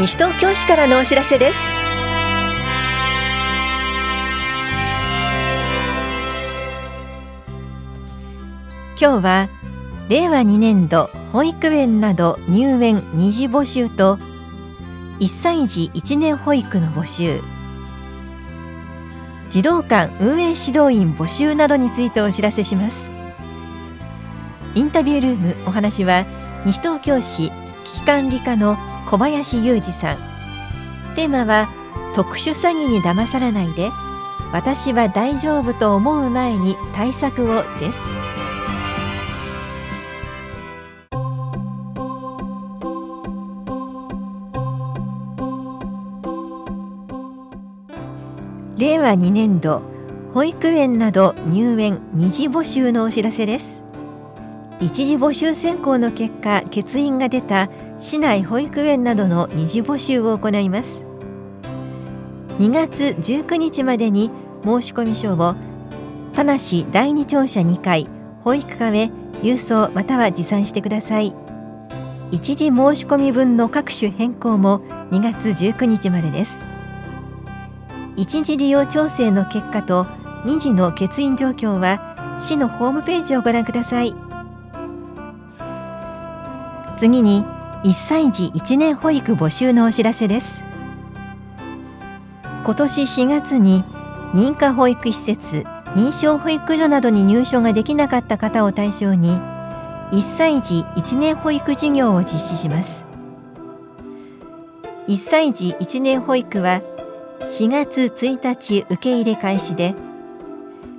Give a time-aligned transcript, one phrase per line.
[0.00, 1.58] 西東京市からのお知らせです。
[8.98, 9.48] 今日は
[10.08, 14.16] 令和2年度保育園など入園二次募集と
[15.18, 17.42] 1歳児1年保育の募集。
[19.50, 23.12] 児童館運営指導員募集などについてお知らせします。
[24.74, 26.24] インタビュールームお話は
[26.64, 27.52] 西東京市
[27.84, 30.18] 危機管理課の小林裕二さん。
[31.14, 31.68] テーマは
[32.14, 33.90] 特殊詐欺に騙されないで
[34.52, 38.08] 私は大丈夫と思う前に対策をです。
[48.76, 49.82] 令和2年度
[50.32, 53.79] 保育園など入園二次募集のお知らせです。
[54.80, 61.04] 一次募集選考の結果欠員が出た市内保育園などの二次募集を行います。
[62.58, 64.30] 2月19日までに
[64.64, 65.54] 申込書を
[66.32, 66.56] 田無
[66.90, 68.08] 第二庁舎2階
[68.40, 69.10] 保育課へ
[69.42, 71.34] 郵送または持参してください。
[72.30, 76.64] 一時申込分の各種変更も2月19日までです。
[78.16, 80.04] 一時利用調整の結果と
[80.46, 84.29] 2次の欠員状況は市のホームページをご覧ください。
[87.00, 87.46] 次に
[87.82, 90.62] 1歳児1年保育募集のお知らせです。
[92.62, 93.82] 今年4月に
[94.34, 95.64] 認可保育施設
[95.96, 99.40] 認証保育所などに入所ができなかった方を対象に
[100.12, 103.06] 1歳児1年保育事業を実施します。
[105.08, 106.82] 1歳児1年保育は
[107.40, 109.94] 4月1日受け入れ開始で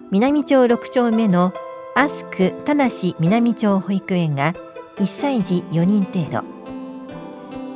[0.10, 1.54] 南町6丁目の
[1.94, 4.56] アスク田無南町保育園が
[5.02, 6.44] 1歳児4人程度。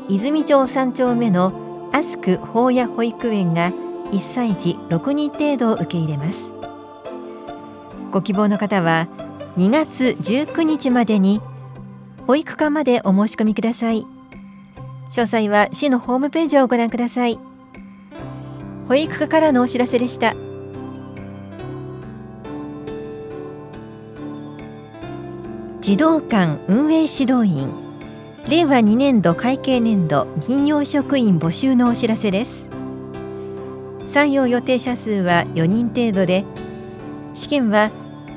[0.08, 3.72] 泉町3丁目のアスク法屋保育園が
[4.12, 6.54] 1歳児6人程度を受け入れます。
[8.12, 9.08] ご希望の方は
[9.58, 11.42] 2月19日までに
[12.28, 14.04] 保育課までお申し込みください。
[15.10, 17.40] 詳細は市のホームページをご覧ください。
[18.88, 20.36] 保育課からのお知らせでした。
[25.86, 27.70] 児童館運営指導員。
[28.50, 32.68] 令和2年度会計年度銀用職員募集のお知らせです。
[34.08, 36.44] 採用予定者数は4人程度で
[37.36, 37.92] 試験は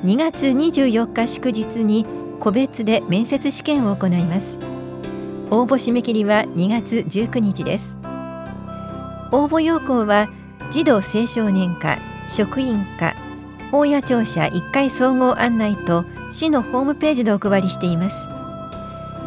[0.05, 2.05] 2月24日祝日に
[2.39, 4.59] 個別で面接試験を行います。
[5.51, 7.97] 応募締め切りは2月19日です。
[9.33, 10.29] 応募要項は
[10.71, 11.99] 児童青少年課
[12.29, 13.15] 職員課
[13.73, 18.29] 大谷庁舎1階総合案内と市のホームページでお配りしています。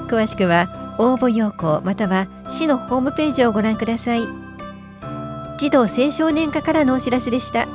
[0.07, 4.21] 詳しくは応募要項または市のホームページをご覧ください。
[5.57, 7.67] 児童青少年課からのお知らせでした。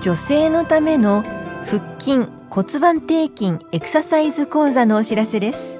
[0.00, 1.22] 女性のための
[1.66, 5.78] 腹筋骨盤底筋エクササイズ講座のお知らせです。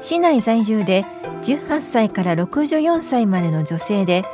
[0.00, 1.04] 市内在住で
[1.42, 4.24] 18歳から64歳までの女性で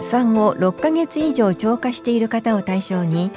[0.00, 3.30] 産後6ヶ月以上超過している方を対象に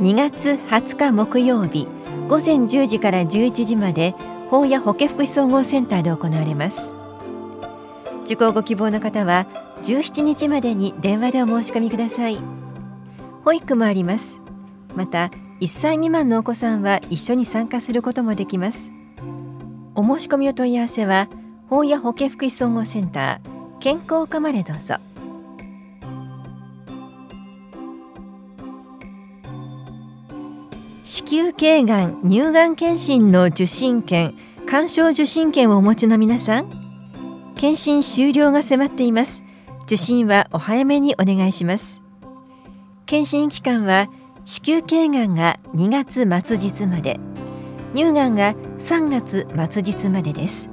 [0.00, 1.88] 2月20日木曜日
[2.28, 4.14] 午前10時から11時まで
[4.50, 6.94] 法や保健福祉総合センターで行われます。
[8.24, 9.46] 受講ご希望の方は
[9.82, 12.38] 17日までに電話でお申し込みください。
[13.44, 14.40] 保育もあります。
[14.94, 15.30] また
[15.60, 18.92] 1歳未満のお子さんは一緒に参加することもできます。
[19.94, 21.28] お申し込みお問い合わせは
[21.68, 25.07] 法や保健福祉総合センター健康課までどうぞ。
[31.08, 34.34] 子宮頸がん乳がん検診の受診券
[34.66, 36.68] 鑑賞受診券をお持ちの皆さん
[37.56, 39.42] 検診終了が迫っています。
[39.84, 42.02] 受診はお早めにお願いします。
[43.06, 44.10] 検診期間は
[44.44, 47.18] 子宮頸がんが2月末日まで。
[47.94, 50.68] 乳がんが3月末日までです。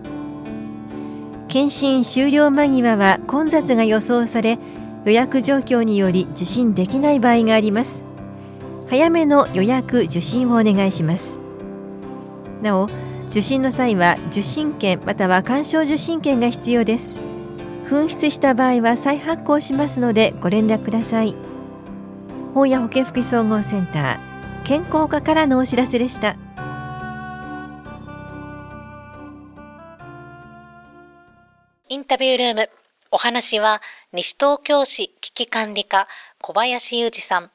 [1.48, 4.60] 検診終了間際は混雑が予想され
[5.06, 8.04] 予約状況により受診できない場合があります。
[8.90, 11.40] 早めの予約受診をお願いします。
[12.62, 12.88] なお
[13.28, 17.20] 受診の際は受診券または鑑賞受診券が必要です。
[17.86, 21.36] 紛失した場合は再発行しますのでご連絡ください。
[22.54, 26.38] 法や保健福祉総合センター健康課からのお知らせでした。
[31.90, 32.70] インタビュールーム
[33.12, 36.08] お話は西東京市危機管理課
[36.42, 37.52] 小林裕二さん。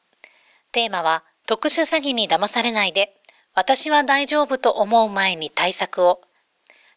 [0.73, 3.15] テーマは特殊詐欺に騙されないで
[3.55, 6.21] 私は大丈夫と思う前に対策を。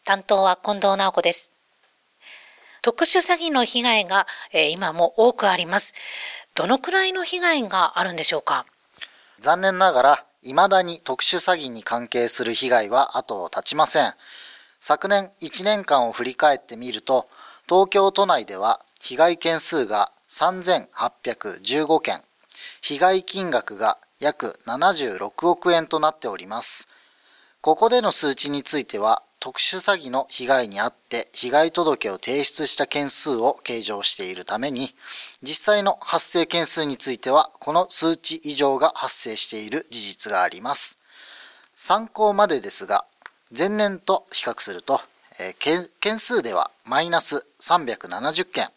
[0.06, 1.52] 担当は近藤直子です。
[2.82, 5.94] 特殊詐欺の被害が、えー、今も多くあります。
[6.54, 8.66] どのくらいの被害があるんでしょうか？
[9.40, 14.14] 残念ながら、未だに特殊詐欺に関係する被害は後を絶ちません。
[14.80, 17.28] 昨年1年間を振り返ってみると、
[17.68, 22.22] 東京都内では被害件数が3815件、
[22.86, 26.90] 被害金額が約76億円となっております。
[27.62, 34.94] ここでの数値については、特殊詐欺の被害に遭って被害届を提出した件数を計上しているために、
[35.42, 41.00] 実際の発生件数についてはこの数値以上が発生している事実があります。
[41.76, 43.06] 参考までですが、
[43.58, 45.00] 前年と比較すると、
[45.40, 48.68] えー、件数ではマイナス370件、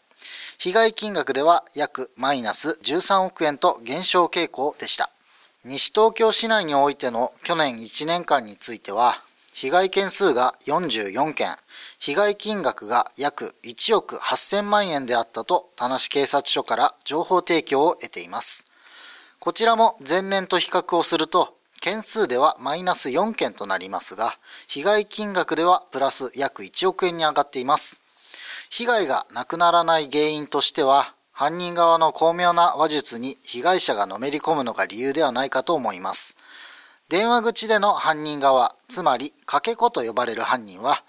[0.59, 5.11] 被害金額では約マイナス13億円と減少傾向でした。
[5.63, 9.21] 西東京市内においての去年1年間については、
[9.53, 11.55] 被害件数が44件、
[11.99, 18.65] 被害金額が約1億8000万円であったと、田無警察署から情報提供を得ています。
[19.39, 28.01] こちらも前年と比較をすると、件数ではマイナス4件となりますが、被害金額ではプラス約1億円に上がっています。
[28.69, 36.35] 被害がなくならない原因としては、犯人側の巧妙な話術に被害者がのめり込むのが理由ではないかと思います。
[37.09, 41.03] 電話口での犯人側、つまりかけ子と呼ばれる犯人は、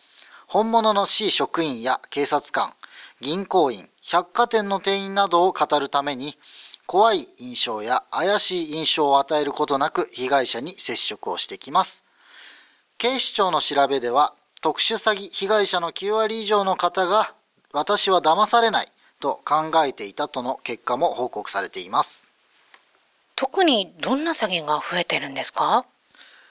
[0.47, 2.73] 本物の C 職員や警察官、
[3.21, 6.39] 銀行員、百貨店の店員などを語るために、
[6.87, 12.05] 怖い印象や怪しい印象を与えることなく被害者に接触をしてきます。
[12.97, 17.35] 警視庁の調べでは、特殊詐欺被害者の9割以上の方が、
[17.73, 18.87] 私は騙されない
[19.21, 22.25] と考えていたとの結果も報告されています。
[23.37, 25.85] 特にどんな詐欺が増えてるんですか？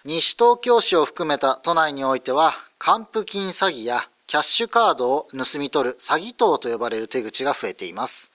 [0.06, 8.32] 西東京市を含めた都内においては、還付金詐欺やキャッシュカードを盗み取る詐欺等と呼ばれる手口が増えています。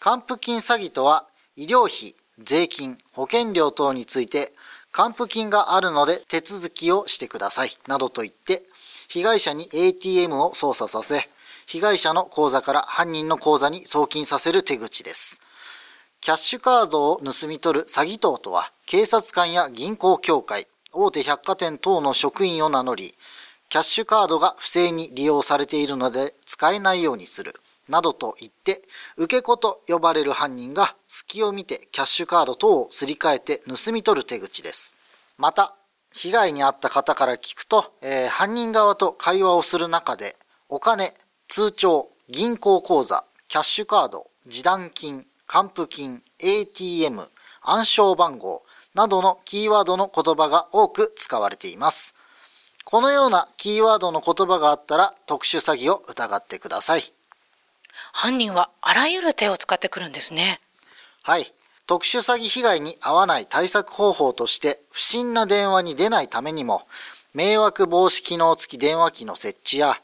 [0.00, 4.52] 還付金詐欺とは、医療費、税金、保険料等について、
[4.90, 8.62] 還付金があるので手続きをしてください、などと言って、
[9.08, 11.28] 被害者に ATM を操作させ、
[11.66, 15.40] 被害者の口座から犯人の口座に送金させる手口です。
[16.20, 23.14] キャッシュカードを盗み取る詐欺等とは、警察官や銀行協会、大手百貨店等の職員を名乗り、
[23.68, 27.54] キャッシュカードが不正に利用されているので使えないようにする、
[27.88, 28.82] などと言って、
[29.16, 34.94] 受け子と呼ばれる犯人が隙を見てキャッシュカード等をすり替えて盗み取る手口です。
[35.36, 35.74] また、
[36.12, 40.36] 被害に遭った方から聞くと、えー、犯人側と会話をする中で、
[40.68, 41.12] お金、
[41.48, 47.20] 通帳、銀行口座、キャッシュカード、示談金、還付金、ATM、
[47.62, 48.64] 暗証番号
[48.94, 52.14] などのキーワードの言葉が多く使われています。
[52.84, 57.02] このようなキーワードの言葉があったら特殊詐欺を疑ってください。
[58.12, 60.60] 犯人はあらゆる手を使ってくるんですね。
[61.22, 61.52] はい。
[61.86, 66.82] 特殊詐欺被害に遭わない対策方法として不審な電話に出ないためにも
[67.32, 69.96] 迷惑防止機能付き電話機の設置や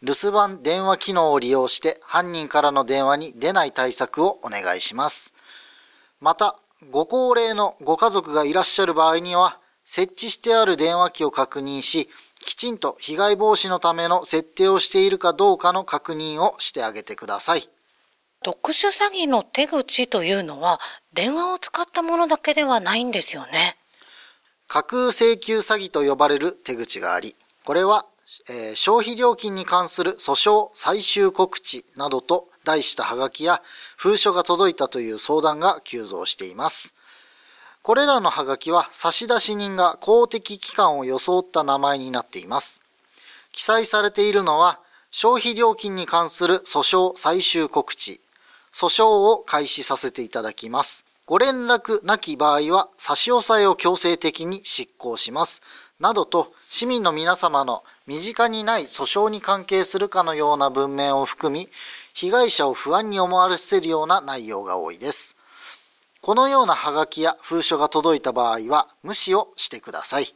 [0.00, 5.34] 留守番電話機能を利用して犯人からの電話に出ない対策をお願いします。
[6.20, 6.56] また、
[6.90, 12.08] ご高齢のご家族がいらっしゃる場合には、設置してある電話機を確認し、
[12.44, 17.68] きちんと被害防止のための設定をしているかどうかの確認をしてあげてください。
[18.44, 20.78] 特殊詐欺の手口というのは、
[21.12, 23.76] 電話を使ったものだけではないんですよね。
[24.68, 28.06] 架空請求詐欺と呼ばれる手口があり、これは
[28.48, 33.62] えー、消費料金に関する訴訟最終告知などと題したハガキや
[33.96, 36.94] 封書が届いたという相談が急増しています。
[37.82, 42.80] これらのハガキは差出人が公的機関を装った名前になっています。
[43.52, 44.80] 記載されているのは
[45.10, 48.20] 消費料金に関する訴訟最終告知、
[48.72, 51.06] 訴訟を開始させていただきます。
[51.24, 55.62] ご連絡なき場合は差し押さえを強制的に執行します。
[56.00, 61.68] などと市民の皆様の身近にない訴訟に関係するかのような文面を含み、
[62.14, 65.36] 被害者を不安に思わせるような内容が多いです。
[66.22, 70.34] このようなハガキや封書が届いた場合は無視をしてください。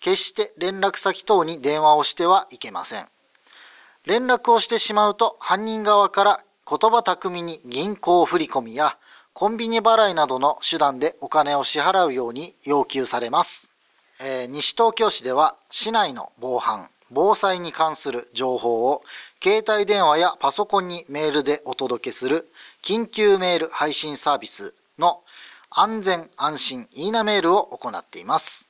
[0.00, 3.04] 決して連絡先等に電話をしてはいけません。
[4.06, 8.96] 連絡をしてしまうと犯人側から言葉巧みに銀行振込や
[9.34, 13.74] コンビニ払いなどの手段でお金を支払うように要求されます。
[14.20, 19.02] えー、西東京市では市内の防犯、防災に関する情報を
[19.42, 22.50] 携帯電話やパソコンにメールでお届けする
[22.82, 25.22] 緊急メール配信サービスの
[25.70, 28.68] 安全安心いいなメールを行っています。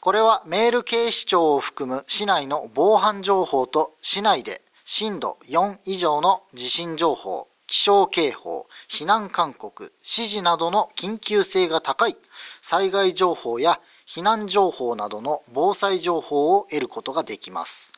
[0.00, 12.16] これはメール警視庁を含む市内の防犯情報と市内で震度4以上の地震情報、気象警報、避難勧告、指示などの緊急性が高い
[12.60, 17.92] 災害情報や避難情報などの防災情報を得ることができます。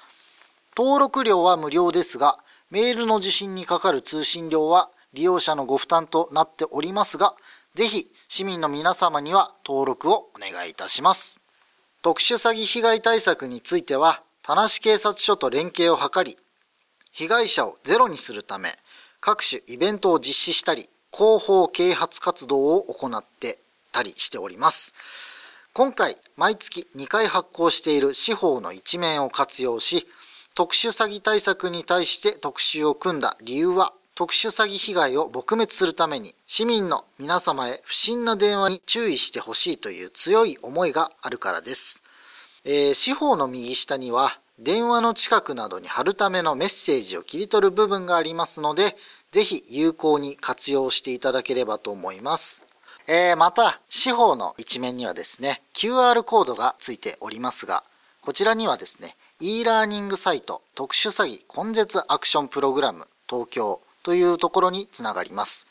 [0.77, 2.39] 登録料は無料ですが、
[2.71, 7.35] メールの受信にかかる通信料は利用者のご負担となっておりますが、
[7.75, 11.41] ぜひ市民の皆様には登録をお願いいたします。
[12.03, 16.39] 特殊詐欺被害対策については、田無警察署と連携を図り、
[17.13, 18.71] 被害者をゼロにするため、
[19.21, 23.59] 各種イベントを実施したり、広報啓発活動を行って
[23.93, 24.95] たりしております。
[25.73, 30.07] 今回、毎月2回発行している司法の一面を活用し、
[30.55, 42.03] 特殊詐欺対策に対して特集を組んだ理由は、特殊詐欺被害を撲滅するために市民の皆様へ不審な電話に注意してほしいという強い思いがあるからです。
[42.65, 48.97] えー、司法の右下には電話の近くなどに貼るためのメッセージを切り取る部分がありますので、
[49.31, 52.68] ぜひ有効に活用していただければと思います。
[53.11, 57.83] えー、また、司法の一面にはですね、QR コードがついておりますが、
[58.21, 65.67] こちらにはですね、e ラーニングサイト特殊詐欺根絶アクションプログラム東京というところにつながります。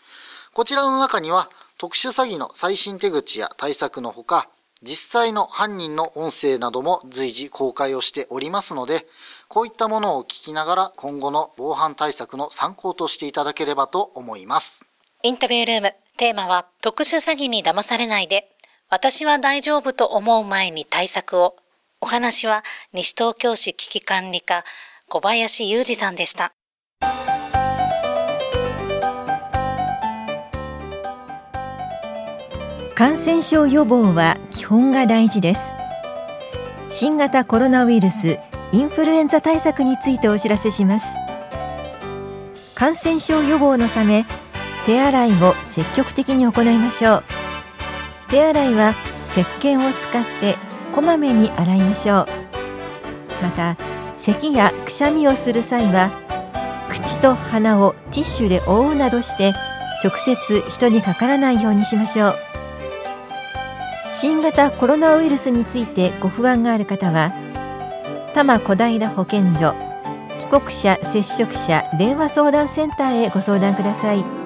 [0.52, 4.50] こちらの中には特殊詐欺の最新手口や対策のほか、
[4.82, 9.06] 実際の犯人の音声なども随時公開をしておりますので、
[9.48, 14.88] こういったものを聞きながら今後の防犯対策の参考としていただければと思います。
[15.22, 18.50] インタビュールーム、テーマは特殊詐欺に騙されないで、
[18.90, 21.56] 私は大丈夫と思う前に対策を。
[22.02, 24.64] お話は西東京市危機管理課
[25.10, 26.54] 小林裕二さんでした。
[32.96, 35.78] 感染症予防は基本が大事です
[36.90, 38.40] 新型コロナウイルス
[38.72, 41.16] インフルエンザ対策についてお知らせします
[42.74, 44.26] 感染症予防のため
[44.88, 47.24] 手洗いを積極的に行いましょう。
[48.30, 50.56] 手洗いは石鹸を使って
[50.94, 52.28] こまめに洗いましょう。
[53.44, 53.76] また
[54.14, 56.10] 咳やくしゃみをする際は
[56.90, 59.52] 口と鼻をティッシュで覆うなどして
[60.02, 62.36] 直接人にかからないようにしましょう。
[64.14, 67.34] 新型コロナウイルスについてご不安がある方は
[68.34, 69.76] 多摩小平保健所
[70.40, 74.37] 帰国者接触者電話相談センターへご相談ください。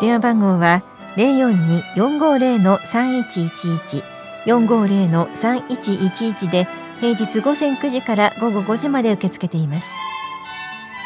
[0.00, 0.82] 電話番号は
[1.16, 4.02] 042-450-3111
[4.46, 6.66] 450-3111で
[7.00, 9.96] 平日午前9時から午後5時まで受け付けています。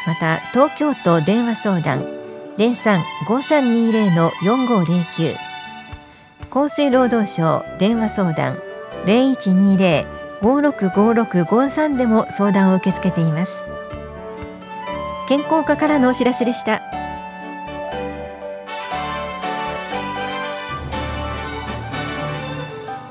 [0.07, 2.05] また東京都電話相談
[2.59, 5.37] 03-5320-4509
[6.51, 8.59] 厚生労働省電話相談
[10.43, 13.67] 0120-565653でも相談を受け付けています。
[15.27, 17.04] 健康課からのお知らせでした。